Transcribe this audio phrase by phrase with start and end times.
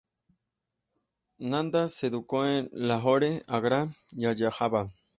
[1.37, 4.89] Nanda se educó en Lahore, Agra y Allahabad.